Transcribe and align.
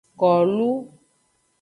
Kolu. 0.19 0.71